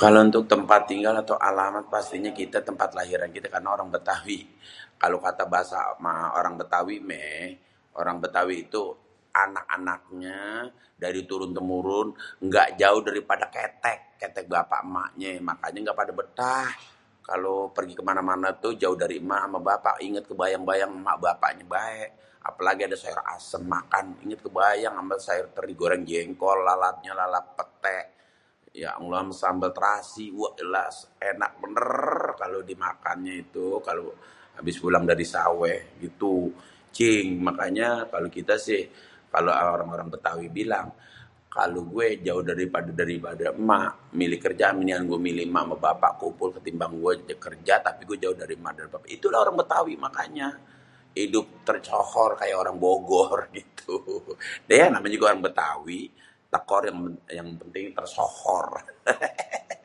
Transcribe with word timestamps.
Kalo 0.00 0.18
untuk 0.28 0.44
tempat 0.52 0.80
tinggal 0.90 1.12
lah 1.16 1.82
pastinyé 1.94 2.30
kitê 2.38 2.58
tempat 2.68 2.90
lahir 2.98 3.18
kitê 3.34 3.48
karena 3.54 3.68
orang 3.76 3.88
bêtawi, 3.94 4.38
kalo 5.02 5.16
kata 5.26 5.44
bahasa 5.54 5.78
orang 6.40 6.54
bêtawi 6.60 6.96
méh, 7.08 7.44
orang 8.00 8.16
bêtawi 8.22 8.54
itu 8.66 8.82
anak-anaknyê 9.44 10.50
dari 11.02 11.20
turun 11.28 11.50
têmurun 11.56 12.08
éngga 12.44 12.64
jauh 12.80 12.98
dêh 13.04 13.16
dari 13.16 13.20
pada 13.30 13.46
kéték, 13.54 13.98
kéték 14.20 14.44
bapak 14.54 14.80
emaknyé 14.90 15.30
makanyé 15.48 15.76
éngga 15.80 15.96
padé 15.98 16.12
bétah 16.18 16.66
kalo 17.28 17.52
pergi 17.76 17.94
kemana-mana 17.98 18.48
tuh 18.62 18.72
jauh 18.82 18.94
dari 19.02 19.16
èmak 19.22 19.40
amé 19.48 19.58
bapak 19.68 19.96
inget 20.06 20.24
kebayang-bayang 20.30 20.90
amé 20.92 20.98
èmak 21.08 21.16
bapaknyé 21.24 21.64
baé. 21.74 22.00
apêlagi 22.48 22.84
sama 22.94 22.98
sayur 23.04 23.22
asem 23.34 23.62
makan 23.74 24.04
kebayang 24.44 24.94
amé 25.00 25.16
teri 25.56 25.72
jengkol, 26.10 26.58
lalap, 26.68 26.94
lalapnyê 27.02 27.12
lalap 27.20 27.46
pété 27.60 27.98
ya 28.82 28.90
allah 29.00 29.18
amé 29.24 29.34
sambel 29.42 29.70
terasi 29.76 30.26
wéé.. 30.40 30.50
jelas 30.60 30.96
ènak 31.28 31.52
bênêr.... 31.60 31.88
kalo 32.40 32.56
dimakannyê 32.70 33.34
itu 33.52 33.66
kalo 33.86 34.04
pulang 34.80 35.02
abis 35.06 35.10
dari 35.12 35.24
sawéh 35.34 35.80
gitu 36.04 36.32
cing. 36.96 37.28
mangkanyê 37.46 37.90
kalo 38.12 38.26
kitê 38.34 38.56
si 38.66 38.78
kalo 39.32 39.50
orang-orang 39.70 40.08
bêtawi 40.14 40.46
bilang 40.58 40.88
kalo 41.56 41.80
gué 41.92 42.08
jauh 42.24 42.42
dari 42.50 42.64
padé 42.70 43.50
êmak 43.50 44.12
pilih 44.14 44.38
kerjaan 44.44 44.74
mending 44.80 45.02
gué 45.10 45.18
milih 45.24 45.44
êmak 45.50 45.64
bapak 45.82 46.12
kumpul 46.20 46.48
ketimbang 46.56 46.94
gué 47.04 47.14
kerja 47.42 47.74
gué 47.90 48.16
jauh 48.22 48.36
dari 48.38 48.54
êmak 48.60 48.72
bapak 48.92 49.08
gitu 49.10 49.32
dah 49.34 49.38
orang 49.42 49.56
bêtawi 49.58 49.94
makanya. 49.98 50.48
hidup 51.16 51.64
tersohor 51.64 52.36
kaya 52.36 52.52
orang 52.60 52.76
bogor 52.76 53.48
gitu 53.56 53.96
hêêêê... 54.68 54.92
namanya 54.92 55.12
juga 55.16 55.24
orang 55.32 55.42
bêtawi 55.48 56.00
yang 57.36 57.52
penting 57.60 57.92
tersohor 57.96 58.80
héhéhhé.. 59.04 59.84